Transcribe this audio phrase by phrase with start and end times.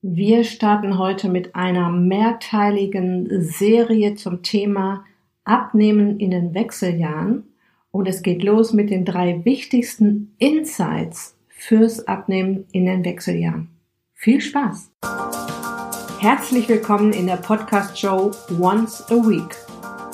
[0.00, 5.04] Wir starten heute mit einer mehrteiligen Serie zum Thema
[5.42, 7.52] Abnehmen in den Wechseljahren
[7.90, 13.70] und es geht los mit den drei wichtigsten Insights fürs Abnehmen in den Wechseljahren.
[14.14, 14.92] Viel Spaß!
[16.20, 18.30] Herzlich willkommen in der Podcast-Show
[18.60, 19.56] Once a Week,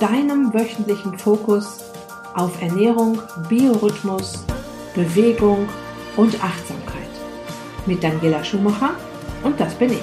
[0.00, 1.92] deinem wöchentlichen Fokus
[2.34, 3.18] auf Ernährung,
[3.50, 4.46] Biorhythmus,
[4.94, 5.68] Bewegung
[6.16, 7.02] und Achtsamkeit.
[7.84, 8.96] Mit Daniela Schumacher
[9.44, 10.02] und das bin ich.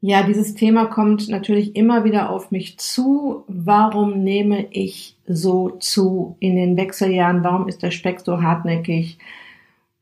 [0.00, 3.44] Ja, dieses Thema kommt natürlich immer wieder auf mich zu.
[3.46, 7.44] Warum nehme ich so zu in den Wechseljahren?
[7.44, 9.18] Warum ist der Speck so hartnäckig?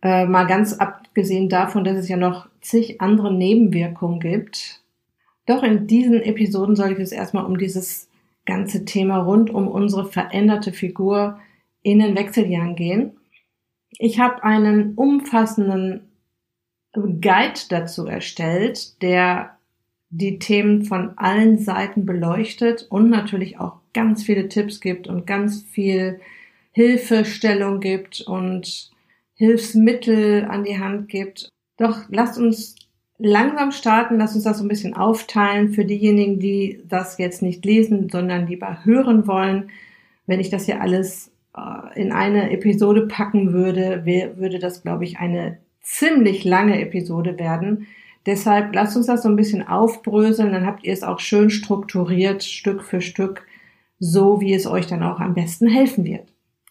[0.02, 4.82] Äh, mal ganz abgesehen davon, dass es ja noch zig andere Nebenwirkungen gibt.
[5.46, 8.09] Doch in diesen Episoden soll ich es erstmal um dieses
[8.45, 11.38] ganze Thema rund um unsere veränderte Figur
[11.82, 13.16] in den Wechseljahren gehen.
[13.98, 16.09] Ich habe einen umfassenden
[16.93, 19.56] Guide dazu erstellt, der
[20.10, 25.62] die Themen von allen Seiten beleuchtet und natürlich auch ganz viele Tipps gibt und ganz
[25.62, 26.21] viel
[26.73, 28.90] Hilfestellung gibt und
[29.37, 31.51] Hilfsmittel an die Hand gibt.
[31.76, 32.74] Doch lasst uns
[33.18, 37.65] langsam starten, lasst uns das so ein bisschen aufteilen für diejenigen, die das jetzt nicht
[37.65, 39.70] lesen, sondern lieber hören wollen.
[40.26, 45.18] Wenn ich das hier alles äh, in eine Episode packen würde, würde das, glaube ich,
[45.18, 47.87] eine ziemlich lange Episode werden.
[48.24, 52.43] Deshalb lasst uns das so ein bisschen aufbröseln, dann habt ihr es auch schön strukturiert,
[52.43, 53.46] Stück für Stück,
[54.00, 56.26] so wie es euch dann auch am besten helfen wird.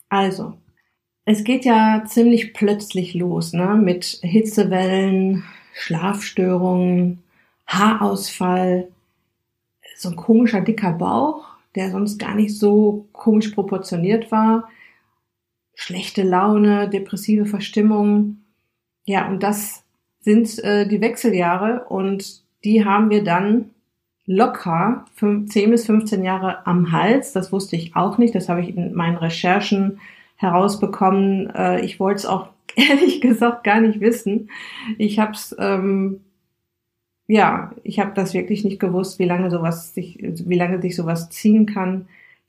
[0.10, 0.54] Also,
[1.26, 3.76] es geht ja ziemlich plötzlich los, ne?
[3.76, 7.24] Mit Hitzewellen, Schlafstörungen,
[7.68, 8.88] Haarausfall,
[9.98, 14.70] so ein komischer dicker Bauch, der sonst gar nicht so komisch proportioniert war,
[15.74, 18.38] schlechte Laune, depressive Verstimmung.
[19.06, 19.84] Ja, und das
[20.22, 23.72] sind äh, die Wechseljahre und die haben wir dann
[24.26, 27.34] locker 10 bis 15 Jahre am Hals.
[27.34, 28.34] Das wusste ich auch nicht.
[28.34, 30.00] Das habe ich in meinen Recherchen
[30.36, 31.50] herausbekommen.
[31.56, 34.50] Äh, ich wollte es auch ehrlich gesagt gar nicht wissen.
[34.98, 36.22] Ich habe es, ähm,
[37.28, 41.30] ja, ich habe das wirklich nicht gewusst, wie lange sowas sich, wie lange sich sowas
[41.30, 42.08] ziehen kann.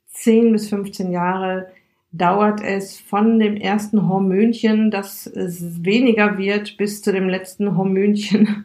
[0.08, 1.69] Zehn bis 15 Jahre
[2.12, 8.64] dauert es von dem ersten Hormönchen, dass es weniger wird, bis zu dem letzten Hormönchen,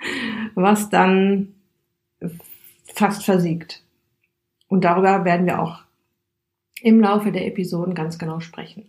[0.54, 1.54] was dann
[2.94, 3.84] fast versiegt.
[4.68, 5.87] Und darüber werden wir auch
[6.82, 8.86] im Laufe der Episoden ganz genau sprechen.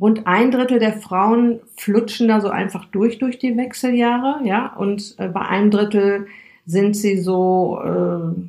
[0.00, 5.14] Rund ein Drittel der Frauen flutschen da so einfach durch durch die Wechseljahre, ja, und
[5.18, 6.26] äh, bei einem Drittel
[6.64, 8.48] sind sie so äh,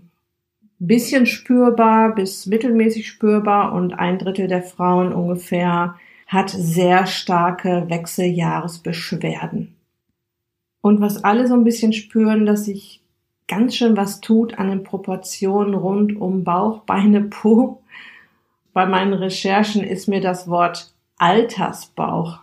[0.80, 9.76] bisschen spürbar bis mittelmäßig spürbar und ein Drittel der Frauen ungefähr hat sehr starke Wechseljahresbeschwerden.
[10.82, 13.02] Und was alle so ein bisschen spüren, dass sich
[13.48, 17.84] ganz schön was tut an den Proportionen rund um Bauch, Beine, Po
[18.74, 22.40] bei meinen Recherchen ist mir das Wort Altersbauch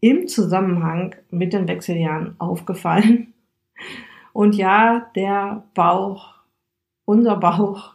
[0.00, 3.32] im Zusammenhang mit den Wechseljahren aufgefallen.
[4.32, 6.34] Und ja, der Bauch,
[7.04, 7.94] unser Bauch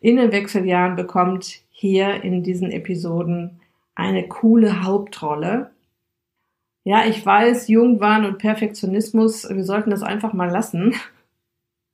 [0.00, 3.60] in den Wechseljahren bekommt hier in diesen Episoden
[3.94, 5.70] eine coole Hauptrolle.
[6.84, 10.94] Ja, ich weiß, Jungwahn und Perfektionismus, wir sollten das einfach mal lassen.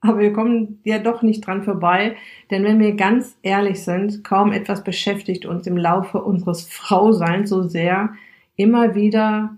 [0.02, 2.16] Aber wir kommen ja doch nicht dran vorbei,
[2.50, 7.62] denn wenn wir ganz ehrlich sind, kaum etwas beschäftigt uns im Laufe unseres Frauseins so
[7.62, 8.10] sehr,
[8.56, 9.56] immer wieder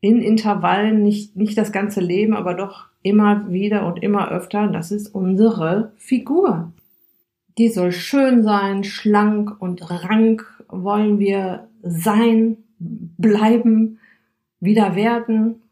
[0.00, 4.90] in Intervallen, nicht, nicht das ganze Leben, aber doch immer wieder und immer öfter, das
[4.90, 6.72] ist unsere Figur.
[7.58, 13.98] Die soll schön sein, schlank und rank wollen wir sein, bleiben,
[14.60, 15.62] wieder werden.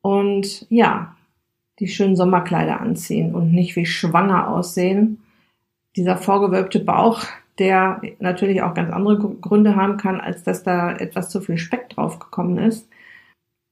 [0.00, 1.14] Und ja,
[1.78, 5.22] die schönen Sommerkleider anziehen und nicht wie schwanger aussehen.
[5.96, 7.24] Dieser vorgewölbte Bauch,
[7.58, 11.90] der natürlich auch ganz andere Gründe haben kann, als dass da etwas zu viel Speck
[11.90, 12.88] draufgekommen ist.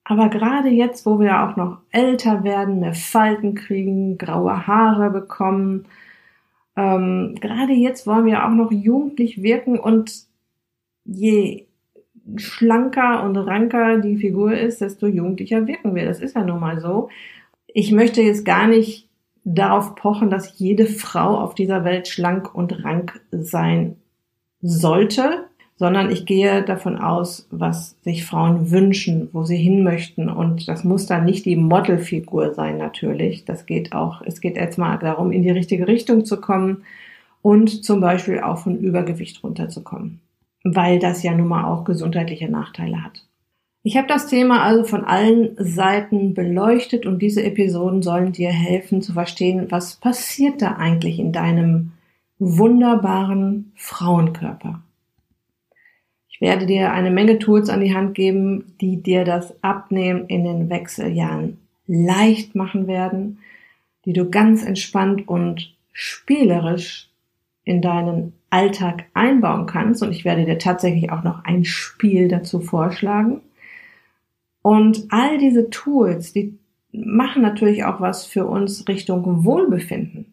[0.05, 5.87] Aber gerade jetzt, wo wir auch noch älter werden, mehr Falten kriegen, graue Haare bekommen,
[6.77, 10.27] ähm, gerade jetzt wollen wir auch noch jugendlich wirken und
[11.05, 11.67] je
[12.37, 16.05] schlanker und ranker die Figur ist, desto jugendlicher wirken wir.
[16.05, 17.09] Das ist ja nun mal so
[17.75, 19.09] ich möchte jetzt gar nicht
[19.45, 23.97] darauf pochen, dass jede Frau auf dieser Welt schlank und rank sein
[24.61, 25.47] sollte,
[25.77, 30.29] sondern ich gehe davon aus, was sich Frauen wünschen, wo sie hin möchten.
[30.29, 33.45] Und das muss dann nicht die Modelfigur sein, natürlich.
[33.45, 36.85] Das geht auch, es geht jetzt mal darum, in die richtige Richtung zu kommen
[37.41, 40.21] und zum Beispiel auch von Übergewicht runterzukommen,
[40.63, 43.25] weil das ja nun mal auch gesundheitliche Nachteile hat.
[43.85, 49.03] Ich habe das Thema also von allen Seiten beleuchtet und diese Episoden sollen dir helfen
[49.03, 51.93] zu verstehen, was passiert da eigentlich in deinem
[52.39, 54.83] wunderbaren Frauenkörper.
[56.29, 60.45] Ich werde dir eine Menge Tools an die Hand geben, die dir das Abnehmen in
[60.45, 61.59] den Wechseljahren
[61.89, 63.39] leicht machen werden,
[64.05, 67.11] die du ganz entspannt und spielerisch
[67.65, 70.03] in deinen Alltag einbauen kannst.
[70.03, 73.41] Und ich werde dir tatsächlich auch noch ein Spiel dazu vorschlagen.
[74.63, 76.59] Und all diese Tools, die
[76.93, 80.27] machen natürlich auch was für uns Richtung Wohlbefinden.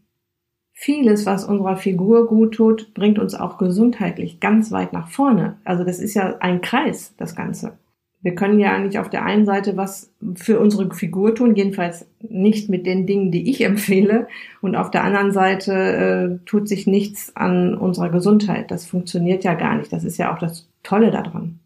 [0.73, 5.57] Vieles, was unserer Figur gut tut, bringt uns auch gesundheitlich ganz weit nach vorne.
[5.65, 7.77] Also das ist ja ein Kreis, das Ganze.
[8.21, 12.69] Wir können ja nicht auf der einen Seite was für unsere Figur tun, jedenfalls nicht
[12.69, 14.27] mit den Dingen, die ich empfehle,
[14.61, 18.71] und auf der anderen Seite äh, tut sich nichts an unserer Gesundheit.
[18.71, 19.91] Das funktioniert ja gar nicht.
[19.91, 21.59] Das ist ja auch das Tolle daran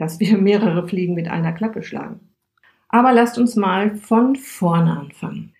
[0.00, 2.20] dass wir mehrere Fliegen mit einer Klappe schlagen.
[2.88, 5.52] Aber lasst uns mal von vorne anfangen.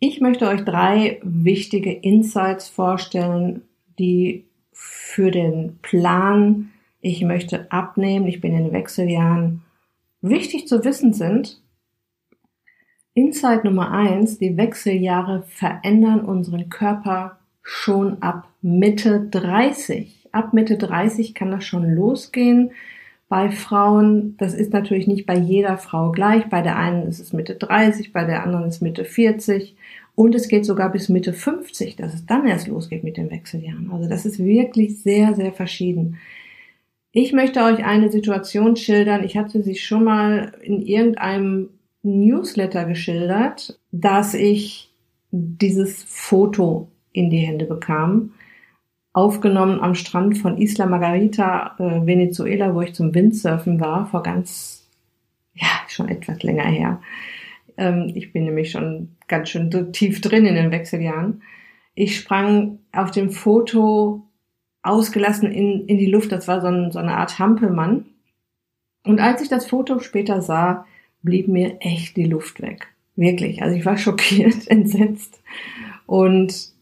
[0.00, 3.62] Ich möchte euch drei wichtige Insights vorstellen,
[3.98, 9.62] die für den Plan, ich möchte abnehmen, ich bin in Wechseljahren,
[10.22, 11.60] wichtig zu wissen sind.
[13.14, 20.30] Insight Nummer eins, die Wechseljahre verändern unseren Körper schon ab Mitte 30.
[20.32, 22.70] Ab Mitte 30 kann das schon losgehen
[23.32, 24.36] bei Frauen.
[24.36, 26.50] Das ist natürlich nicht bei jeder Frau gleich.
[26.50, 29.74] Bei der einen ist es Mitte 30, bei der anderen ist Mitte 40
[30.14, 33.90] und es geht sogar bis Mitte 50, dass es dann erst losgeht mit den Wechseljahren.
[33.90, 36.18] Also das ist wirklich sehr, sehr verschieden.
[37.10, 39.24] Ich möchte euch eine Situation schildern.
[39.24, 41.70] Ich hatte sie schon mal in irgendeinem
[42.02, 44.92] Newsletter geschildert, dass ich
[45.30, 48.32] dieses Foto in die Hände bekam
[49.12, 54.88] aufgenommen am Strand von Isla Margarita, äh, Venezuela, wo ich zum Windsurfen war, vor ganz,
[55.54, 57.00] ja, schon etwas länger her.
[57.76, 61.42] Ähm, ich bin nämlich schon ganz schön tief drin in den Wechseljahren.
[61.94, 64.22] Ich sprang auf dem Foto
[64.82, 66.32] ausgelassen in, in die Luft.
[66.32, 68.06] Das war so, ein, so eine Art Hampelmann.
[69.04, 70.86] Und als ich das Foto später sah,
[71.22, 72.88] blieb mir echt die Luft weg.
[73.14, 73.62] Wirklich.
[73.62, 75.42] Also ich war schockiert, entsetzt.
[76.06, 76.72] Und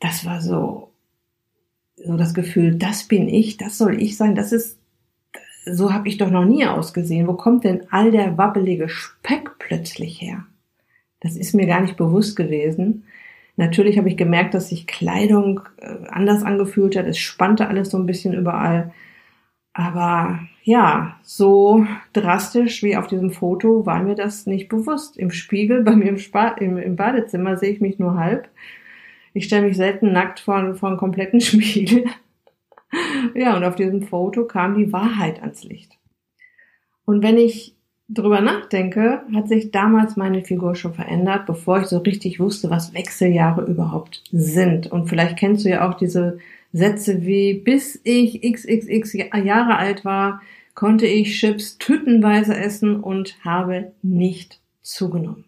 [0.00, 0.91] das war so,
[2.04, 4.78] so das Gefühl, das bin ich, das soll ich sein, das ist,
[5.64, 7.28] so habe ich doch noch nie ausgesehen.
[7.28, 10.44] Wo kommt denn all der wabbelige Speck plötzlich her?
[11.20, 13.04] Das ist mir gar nicht bewusst gewesen.
[13.56, 17.06] Natürlich habe ich gemerkt, dass sich Kleidung äh, anders angefühlt hat.
[17.06, 18.92] Es spannte alles so ein bisschen überall.
[19.72, 25.16] Aber ja, so drastisch wie auf diesem Foto war mir das nicht bewusst.
[25.16, 28.48] Im Spiegel bei mir im, Spa im, im Badezimmer sehe ich mich nur halb
[29.34, 32.04] ich stelle mich selten nackt vor, einen kompletten Spiegel.
[33.34, 35.98] ja, und auf diesem Foto kam die Wahrheit ans Licht.
[37.04, 37.74] Und wenn ich
[38.08, 42.94] drüber nachdenke, hat sich damals meine Figur schon verändert, bevor ich so richtig wusste, was
[42.94, 44.90] Wechseljahre überhaupt sind.
[44.90, 46.38] Und vielleicht kennst du ja auch diese
[46.72, 50.42] Sätze wie, bis ich xxx Jahre alt war,
[50.74, 55.44] konnte ich Chips tütenweise essen und habe nicht zugenommen.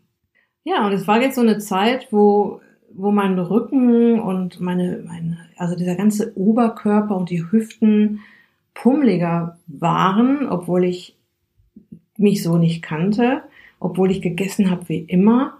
[0.64, 2.60] Ja, und es war jetzt so eine Zeit, wo
[2.96, 8.20] wo mein Rücken und meine, meine, also dieser ganze Oberkörper und die Hüften
[8.74, 11.16] pummeliger waren, obwohl ich
[12.16, 13.42] mich so nicht kannte,
[13.80, 15.54] obwohl ich gegessen habe wie immer.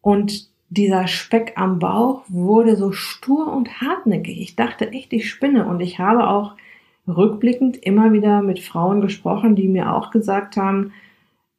[0.00, 4.40] Und dieser Speck am Bauch wurde so stur und hartnäckig.
[4.40, 5.66] Ich dachte echt, ich spinne.
[5.66, 6.54] Und ich habe auch
[7.06, 10.92] rückblickend immer wieder mit Frauen gesprochen, die mir auch gesagt haben,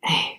[0.02, 0.37] ey,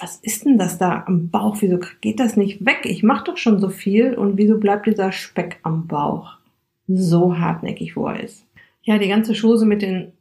[0.00, 1.56] was ist denn das da am Bauch?
[1.60, 2.80] Wieso geht das nicht weg?
[2.84, 6.36] Ich mache doch schon so viel und wieso bleibt dieser Speck am Bauch
[6.86, 8.46] so hartnäckig, wo er ist?
[8.82, 10.12] Ja, die ganze Chose mit den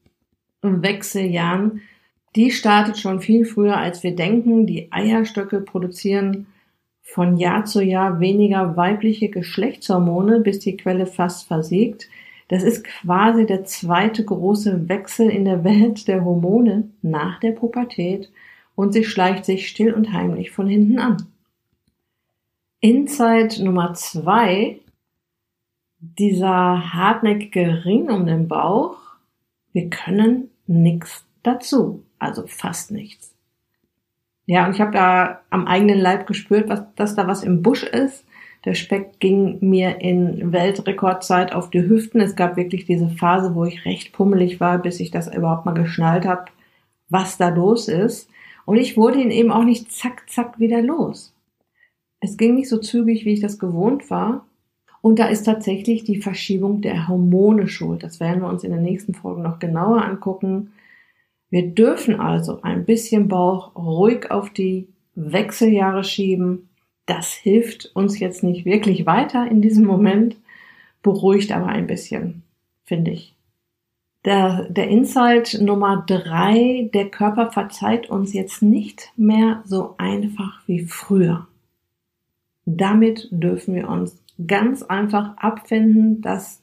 [0.62, 1.82] Wechseljahren,
[2.36, 4.66] die startet schon viel früher, als wir denken.
[4.66, 6.48] Die Eierstöcke produzieren
[7.04, 12.10] von Jahr zu Jahr weniger weibliche Geschlechtshormone, bis die Quelle fast versiegt.
[12.50, 18.30] Das ist quasi der zweite große Wechsel in der Welt der Hormone nach der Pubertät
[18.78, 21.18] und sie schleicht sich still und heimlich von hinten an.
[22.80, 24.80] Insight Nummer zwei,
[25.98, 29.00] dieser hartnäckige Ring um den Bauch,
[29.74, 33.34] wir können nichts dazu, also fast nichts.
[34.46, 37.82] Ja, und ich habe da am eigenen Leib gespürt, was, dass da was im Busch
[37.82, 38.26] ist.
[38.64, 42.22] Der Speck ging mir in Weltrekordzeit auf die Hüften.
[42.22, 45.74] Es gab wirklich diese Phase, wo ich recht pummelig war, bis ich das überhaupt mal
[45.74, 46.46] geschnallt habe,
[47.10, 48.30] was da los ist.
[48.68, 51.34] Und ich wurde ihn eben auch nicht zack, zack wieder los.
[52.20, 54.46] Es ging nicht so zügig, wie ich das gewohnt war.
[55.02, 58.04] Und da ist tatsächlich die Verschiebung der Hormone schuld.
[58.04, 60.74] Das werden wir uns in den nächsten Folgen noch genauer angucken.
[61.50, 66.68] Wir dürfen also ein bisschen Bauch ruhig auf die Wechseljahre schieben.
[67.06, 70.36] Das hilft uns jetzt nicht wirklich weiter in diesem Moment,
[71.04, 72.44] beruhigt aber ein bisschen,
[72.84, 73.37] finde ich.
[74.28, 80.86] Der, der Insight Nummer drei, der Körper verzeiht uns jetzt nicht mehr so einfach wie
[80.86, 81.48] früher.
[82.66, 86.62] Damit dürfen wir uns ganz einfach abfinden, dass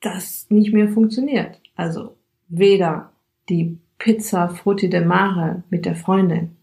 [0.00, 1.60] das nicht mehr funktioniert.
[1.74, 2.14] Also
[2.46, 3.10] weder
[3.48, 6.56] die Pizza Frutti de Mare mit der Freundin,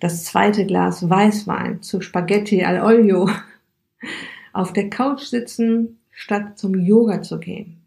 [0.00, 3.28] das zweite Glas Weißwein zu Spaghetti al Olio,
[4.54, 7.81] auf der Couch sitzen, statt zum Yoga zu gehen.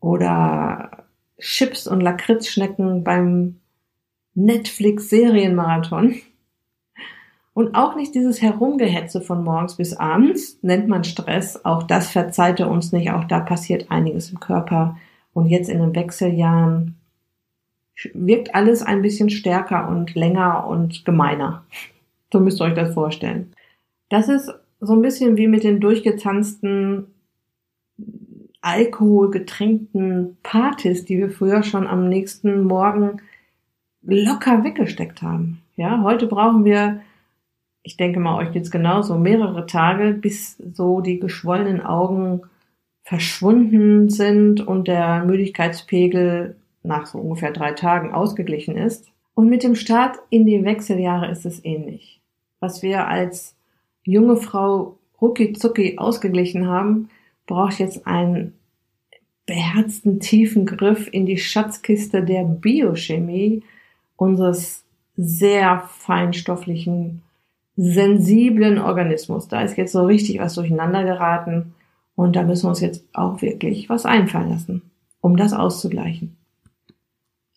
[0.00, 1.04] Oder
[1.38, 3.60] Chips und Lakritzschnecken beim
[4.34, 6.16] Netflix-Serienmarathon.
[7.52, 11.64] Und auch nicht dieses Herumgehetze von morgens bis abends, nennt man Stress.
[11.64, 13.10] Auch das verzeiht er uns nicht.
[13.10, 14.96] Auch da passiert einiges im Körper.
[15.32, 16.96] Und jetzt in den Wechseljahren
[18.14, 21.64] wirkt alles ein bisschen stärker und länger und gemeiner.
[22.32, 23.52] So müsst ihr euch das vorstellen.
[24.08, 27.08] Das ist so ein bisschen wie mit den durchgetanzten,
[28.60, 33.22] alkoholgetränkten Partys, die wir früher schon am nächsten Morgen
[34.02, 35.62] locker weggesteckt haben.
[35.76, 37.00] Ja, heute brauchen wir,
[37.82, 42.42] ich denke mal, euch geht's genauso, mehrere Tage, bis so die geschwollenen Augen
[43.02, 49.10] verschwunden sind und der Müdigkeitspegel nach so ungefähr drei Tagen ausgeglichen ist.
[49.34, 52.20] Und mit dem Start in die Wechseljahre ist es ähnlich.
[52.58, 53.56] Was wir als
[54.04, 57.08] junge Frau rucki zucki ausgeglichen haben,
[57.50, 58.54] braucht jetzt einen
[59.44, 63.64] beherzten tiefen Griff in die Schatzkiste der Biochemie
[64.16, 64.84] unseres
[65.16, 67.22] sehr feinstofflichen,
[67.76, 69.48] sensiblen Organismus.
[69.48, 71.74] Da ist jetzt so richtig was durcheinander geraten
[72.14, 74.82] und da müssen wir uns jetzt auch wirklich was einfallen lassen,
[75.20, 76.36] um das auszugleichen.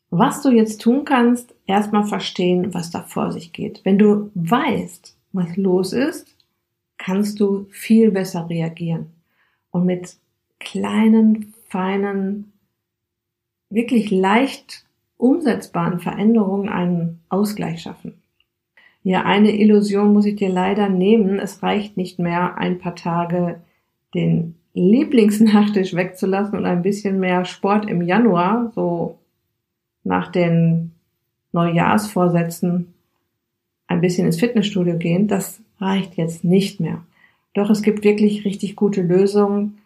[0.09, 3.81] Was du jetzt tun kannst, erstmal verstehen, was da vor sich geht.
[3.83, 6.35] Wenn du weißt, was los ist,
[6.97, 9.11] kannst du viel besser reagieren
[9.73, 10.15] und mit
[10.59, 12.53] kleinen, feinen,
[13.69, 14.85] wirklich leicht
[15.17, 18.13] umsetzbaren Veränderungen einen Ausgleich schaffen.
[19.01, 21.39] Ja, eine Illusion muss ich dir leider nehmen.
[21.39, 23.59] Es reicht nicht mehr, ein paar Tage
[24.13, 29.17] den Lieblingsnachtisch wegzulassen und ein bisschen mehr Sport im Januar, so
[30.03, 30.91] nach den
[31.51, 32.93] Neujahrsvorsätzen
[33.87, 37.03] ein bisschen ins Fitnessstudio gehen, das reicht jetzt nicht mehr.
[37.53, 39.79] Doch es gibt wirklich richtig gute Lösungen,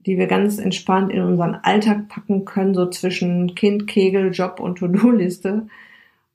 [0.00, 4.78] die wir ganz entspannt in unseren Alltag packen können, so zwischen Kind, Kegel, Job und
[4.78, 5.66] To-Do-Liste.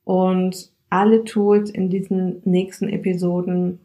[0.04, 3.80] Und alle Tools in diesen nächsten Episoden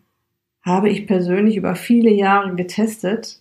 [0.63, 3.41] habe ich persönlich über viele Jahre getestet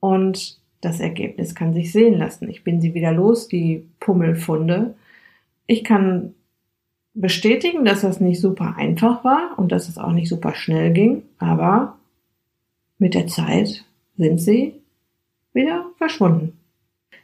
[0.00, 2.50] und das Ergebnis kann sich sehen lassen.
[2.50, 4.94] Ich bin sie wieder los, die Pummelfunde
[5.66, 6.34] ich kann
[7.14, 11.22] bestätigen, dass das nicht super einfach war und dass es auch nicht super schnell ging,
[11.38, 11.96] aber
[12.98, 13.84] mit der Zeit
[14.16, 14.80] sind sie
[15.52, 16.58] wieder verschwunden.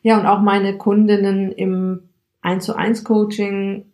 [0.02, 2.02] Ja, und auch meine Kundinnen im
[2.40, 3.84] 1 zu 1 Coaching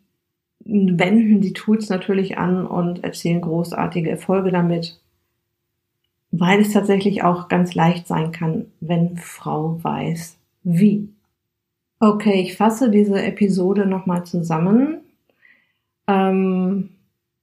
[0.64, 5.00] wenden die Tools natürlich an und erzielen großartige Erfolge damit,
[6.30, 11.08] weil es tatsächlich auch ganz leicht sein kann, wenn Frau weiß, wie.
[11.98, 14.98] Okay, ich fasse diese Episode nochmal zusammen.
[16.06, 16.90] Ähm,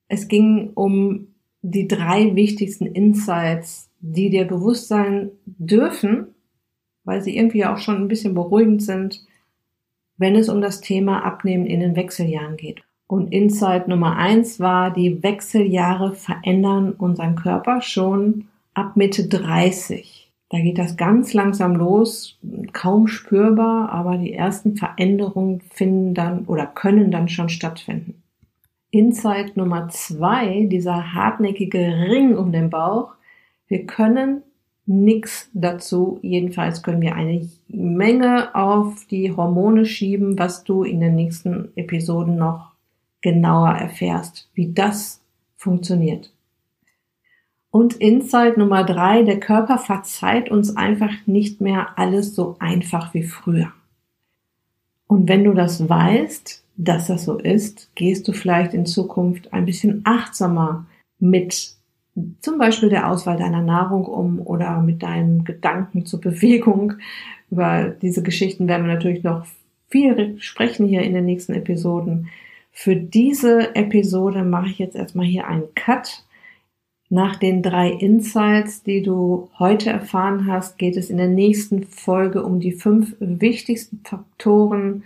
[0.07, 1.32] es ging um
[1.63, 6.27] die drei wichtigsten Insights, die dir bewusst sein dürfen,
[7.05, 9.25] weil sie irgendwie auch schon ein bisschen beruhigend sind,
[10.17, 12.83] wenn es um das Thema Abnehmen in den Wechseljahren geht.
[13.07, 20.31] Und Insight Nummer eins war, die Wechseljahre verändern unseren Körper schon ab Mitte 30.
[20.49, 22.37] Da geht das ganz langsam los,
[22.73, 28.22] kaum spürbar, aber die ersten Veränderungen finden dann oder können dann schon stattfinden.
[28.93, 33.15] Insight Nummer zwei, dieser hartnäckige Ring um den Bauch.
[33.67, 34.43] Wir können
[34.85, 36.19] nichts dazu.
[36.21, 42.35] Jedenfalls können wir eine Menge auf die Hormone schieben, was du in den nächsten Episoden
[42.35, 42.73] noch
[43.21, 45.23] genauer erfährst, wie das
[45.55, 46.31] funktioniert.
[47.71, 53.23] Und Insight Nummer drei, der Körper verzeiht uns einfach nicht mehr alles so einfach wie
[53.23, 53.71] früher.
[55.07, 59.65] Und wenn du das weißt, dass das so ist, gehst du vielleicht in Zukunft ein
[59.65, 60.85] bisschen achtsamer
[61.19, 61.75] mit
[62.41, 66.93] zum Beispiel der Auswahl deiner Nahrung um oder mit deinem Gedanken zur Bewegung.
[67.51, 69.45] Über diese Geschichten werden wir natürlich noch
[69.89, 72.29] viel sprechen hier in den nächsten Episoden.
[72.71, 76.23] Für diese Episode mache ich jetzt erstmal hier einen Cut.
[77.09, 82.43] Nach den drei Insights, die du heute erfahren hast, geht es in der nächsten Folge
[82.43, 85.03] um die fünf wichtigsten Faktoren,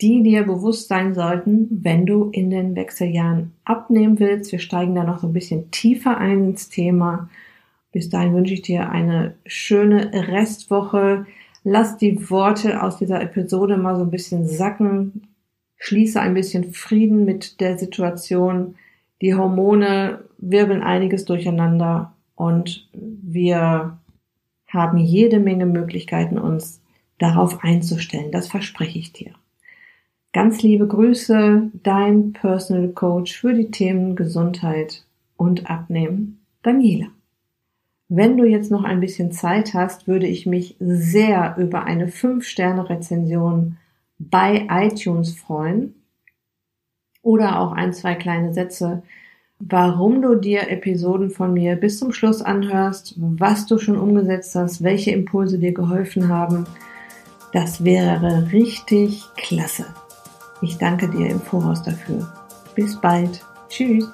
[0.00, 4.52] die dir bewusst sein sollten, wenn du in den Wechseljahren abnehmen willst.
[4.52, 7.28] Wir steigen da noch so ein bisschen tiefer ein ins Thema.
[7.92, 11.26] Bis dahin wünsche ich dir eine schöne Restwoche.
[11.64, 15.28] Lass die Worte aus dieser Episode mal so ein bisschen sacken.
[15.76, 18.76] Schließe ein bisschen Frieden mit der Situation.
[19.20, 23.98] Die Hormone wirbeln einiges durcheinander und wir
[24.68, 26.80] haben jede Menge Möglichkeiten, uns
[27.18, 28.32] darauf einzustellen.
[28.32, 29.32] Das verspreche ich dir.
[30.32, 35.04] Ganz liebe Grüße, dein Personal Coach für die Themen Gesundheit
[35.36, 37.08] und Abnehmen, Daniela.
[38.08, 43.76] Wenn du jetzt noch ein bisschen Zeit hast, würde ich mich sehr über eine 5-Sterne-Rezension
[44.20, 45.96] bei iTunes freuen
[47.22, 49.02] oder auch ein, zwei kleine Sätze,
[49.58, 54.84] warum du dir Episoden von mir bis zum Schluss anhörst, was du schon umgesetzt hast,
[54.84, 56.68] welche Impulse dir geholfen haben.
[57.52, 59.86] Das wäre richtig klasse.
[60.62, 62.26] Ich danke dir im Voraus dafür.
[62.74, 63.44] Bis bald.
[63.68, 64.08] Tschüss.